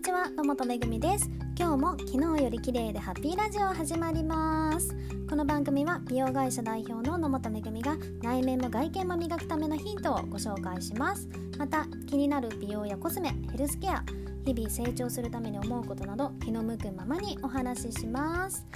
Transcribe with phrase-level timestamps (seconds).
[0.00, 1.28] にちは野本めぐみです。
[1.58, 4.96] 今日も昨日より綺麗でハッピーラジオ始まります。
[5.28, 11.28] この番組は美容会社代表の野本めぐみが内面も外見も磨くためのヒントをご紹介します。
[11.58, 14.02] また気になる美容やコスメヘルスケア
[14.46, 18.66] 日々成長するために思うことなど気の向くままにお話しします。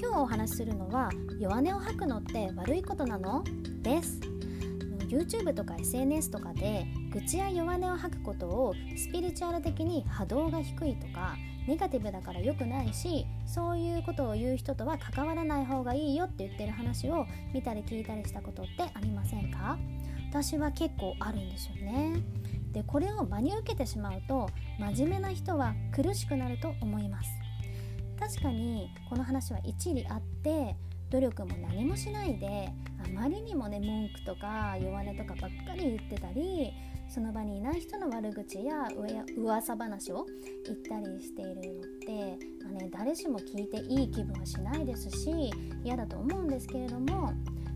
[0.00, 3.44] 今日お話しするのは弱音を吐くのって悪いことなの？
[3.82, 4.18] です。
[5.08, 19.78] YouTube とか SNS とかで愚痴や弱音を吐くことをスピリチュアル的に波動が低いとかネガティブだから良くないしそういうことを言う人とは関わらない方がいいよって言ってる話を見たり聞いたりしたことってありませんか？
[20.30, 22.22] 私は結構あるんですよね。
[22.72, 27.30] でこれを真に受けてしまうと真面目な人は苦しくなると思います。
[28.18, 30.76] 確かにこの話は一理あって
[31.10, 32.68] 努力も何もしないで
[33.04, 36.72] あまりにもね文句とか弱音とかばっかり言ってたり
[37.12, 38.86] その場にいない人の悪口や
[39.36, 40.26] 噂話を
[40.64, 45.52] 言ったりしているのって、まあね、誰しも聞いていい気分はしないですし
[45.82, 47.32] 嫌だと思うんですけれども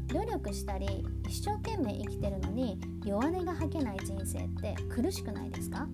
[0.07, 5.89] 努力したり一生懸命生きてるのに弱音が吐けない人生って苦しくないですか？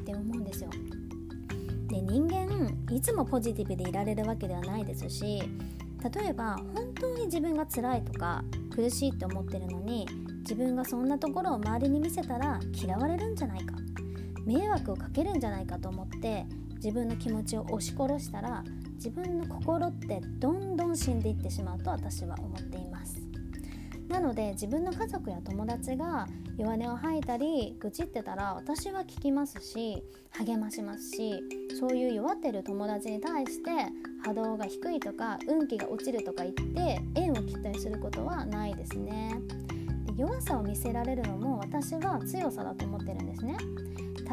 [0.00, 0.70] って思うんですよ。
[1.88, 5.42] で人間いつもポジティブでいられるわけではないですし
[6.14, 8.42] 例えば本当に自分が辛いとか
[8.74, 10.06] 苦しいって思ってるのに
[10.48, 13.74] 自分がそんなところを周りに見せたら嫌われるんじゃないか。
[14.46, 18.62] 迷惑をかけるんじゃないかと思って自分の気持ちを押し殺したら
[18.94, 23.16] 自分の心ってどんどん死んでいってしまうと私は思っています。
[24.08, 30.00] なので自分の家族や友達が弱音を吐いたり愚痴ってたら私は聞きますし
[30.30, 31.42] 励ましますし
[31.80, 33.70] そういう弱ってる友達に対して
[34.24, 39.40] 波動が低いとか運気が落ちるとか言って縁を切ったりすることはないですね。
[40.16, 43.56] 弱さを見せられるのも私は強さだと思ってるんですね。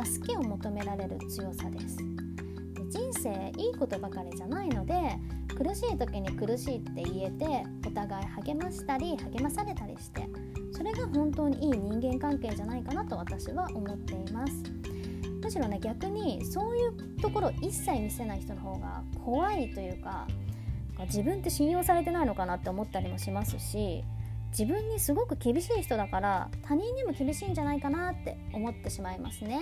[0.05, 1.97] 助けを求められる強さです。
[1.97, 4.95] で人生いいことばかりじゃないので
[5.57, 10.27] 苦しい時に苦しいって言えてお互い励ましたり励まされたりして
[10.71, 14.53] それが本当にいい人間関係じゃないかなと私は思っています。
[15.43, 20.25] むしろね逆にそういうところを一切見せない人の方が怖いというか
[21.01, 24.05] 自分って信用されてないのかなって思ったりもしますし
[24.57, 29.59] 自分にすごく厳しい人だから他人にも厳しいんじゃないかなって思ってしまいますね。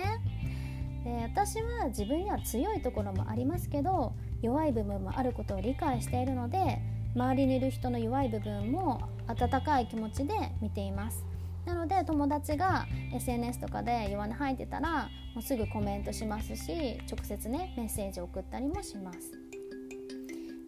[1.04, 6.80] で私は自分には強いところもありますけど弱い部分もあることを理解しているので
[7.16, 11.24] 周りにいる人の弱い部分も温かい気持ちで見ています。
[11.64, 19.32] なので友達が SNS とかで弱音吐いてたらもうすぐコメントしますし直接ねメッセージを送ったりもします。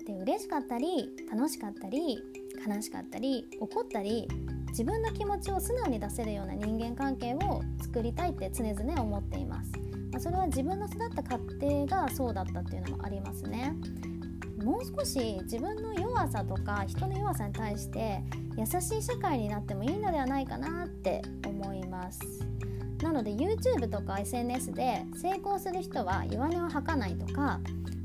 [0.06, 2.18] で嬉しかったり楽しかったり
[2.66, 4.28] 悲しかったり怒ったり
[4.68, 9.70] 自分の気持ちを素直に出せるような人間関係を作りたいって常々思っています。
[10.10, 11.22] まあ、それは自分の育った
[11.60, 13.76] 家庭がそうだったっていうのもありますね。
[14.62, 18.22] もう少し自分の弱さとか人の弱さに対して
[18.56, 22.20] 優しい社会になってもいいのではないかなって思います。
[23.02, 27.60] なので YouTube とか SNS で成功する人は弱音を吐かないとか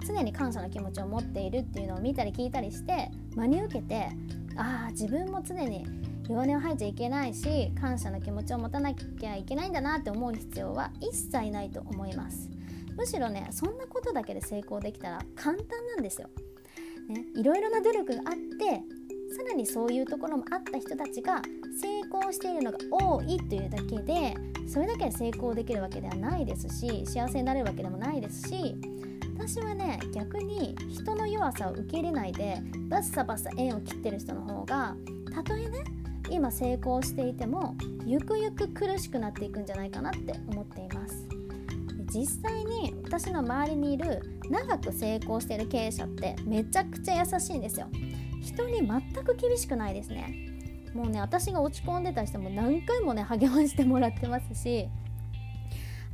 [0.10, 4.10] 常に感謝の気持ちを持っているっていうのを見たり聞いたりして真に受けて
[4.56, 5.86] ああ自分も常に
[6.28, 12.50] 弱音を吐いちゃいけないし感謝の気持ちを持たなきゃいけないんだなって思う必要は一切ないと思います。
[12.96, 16.28] むしろねそんなことだけで成功できたら簡単なんですよ、
[17.08, 18.82] ね、いろいろな努力があって
[19.34, 21.42] さらにそういうところもあった人たちが
[21.82, 24.36] 成功しているのが多いというだけで
[24.68, 28.76] それだけで成功できるわけではないですし幸せになれるわけでもないですし
[29.40, 34.98] 私はね逆に人の弱さを受け入れないでバッサバッサ縁を切ってる人の方が
[35.34, 35.86] たとえね
[36.30, 37.74] 今成功していても
[38.06, 41.28] ゆくゆく苦しくなっていくんじゃないかなって思っています。
[42.12, 47.88] 実際に私の周りにいる長く成功してる経営者ってめちゃくちゃ優しいんですよ。
[48.42, 50.36] 人に全く厳しくないですね。
[50.94, 54.90] もうね私が落ち込んでたりしても何回もね励ましてもらってますし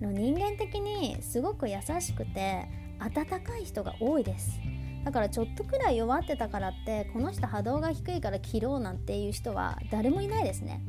[0.01, 4.59] あの人間的にすごく優しくて温かい人が多いです。
[5.03, 10.81] だからちょっとくらい弱ってたからってこの人波動が低いから切ろうなんていう人は誰もいないですね。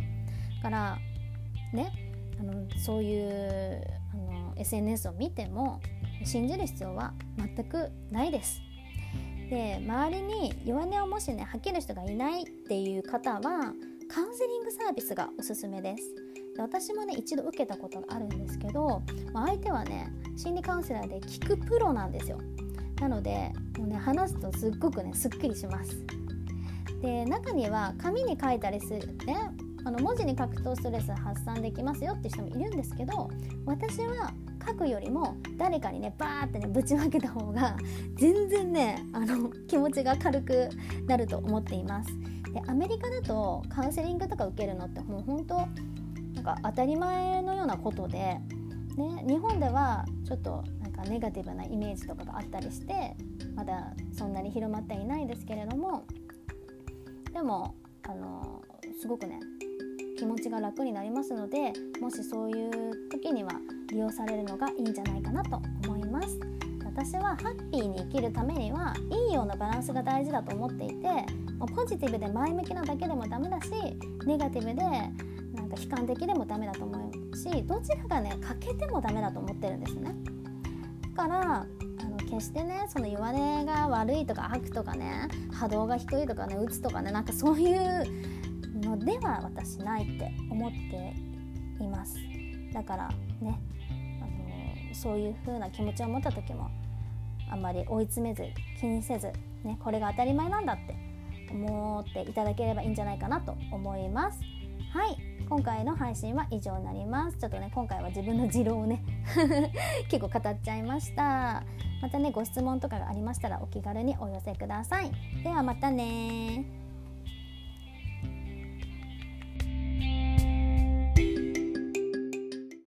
[0.56, 0.98] だから
[1.72, 1.92] ね
[2.40, 5.80] あのそういうあの SNS を見ても
[6.24, 8.62] 信じる必要は全くないです。
[9.50, 16.25] で周りに弱音をもしね吐ける人がいないっていう方はカウンセリングサービスがおすすめです。
[16.62, 22.38] 私もね一度受けたことがあるんですけど相手はね心理カウンセラーで聞くプロなんですよ。
[23.00, 25.96] なのでもうね話すとすっごくねすっきりします。
[27.02, 29.50] で中には紙に書いたりするね
[29.84, 33.30] あの文字に書くとストレス発散できますよって人もいるんですけど
[33.64, 34.32] 私は
[34.66, 37.76] 書くよりも誰かにねバーってねぶちまけた方が
[38.16, 40.68] 全然ねあの気持ちが軽く
[41.06, 42.10] なると思っています。
[42.52, 45.68] でアメリカだとカウンセリングとか受けるのってもう本当
[46.46, 48.40] か当たり前のようなことで、ね、
[49.26, 53.16] 日本ではちょっとなんかネガティブなイメージとかがあったりして
[53.54, 56.04] まだそんなに広まっていないですけれども
[57.32, 58.62] でもあの
[59.00, 59.40] すごくね
[60.16, 63.50] 気持ちが楽になりますのでもしそういう時には
[63.90, 66.38] 利用されるのがいいんじゃないかなと思います。
[66.96, 71.08] 私はハッピーに生きるためにはいいようなバランスが大事だと思っていて
[71.58, 73.70] もうポジティブで前向きなだけでもダメだし
[74.24, 74.82] ネガティブで
[75.66, 80.14] なんか悲観的でもダメだと思うしどちらがね欠けてもダメだと思ってるんですね。
[81.16, 81.66] だからあ
[82.04, 88.04] の決してねその弱音が悪いとか悪とかね波動が低いとかね打つとかねなんかそういう
[88.80, 92.14] のでは私ないって思っています。
[92.72, 93.08] だから
[93.40, 93.58] ね
[94.20, 96.70] あのそういう風な気持ちを持った時も
[97.50, 98.44] あんまり追い詰めず
[98.78, 99.32] 気にせず、
[99.64, 100.94] ね、これが当たり前なんだって
[101.50, 104.38] 思っていただければいいんじゃないかなと思います。
[104.92, 105.16] はい。
[105.48, 107.38] 今回の配信は以上になります。
[107.38, 109.04] ちょっとね今回は自分の持論をね
[110.10, 111.62] 結構語っちゃいました。
[112.02, 115.10] またねご質問とかがありましたらお気軽にお寄せください。
[115.42, 116.85] ではまたね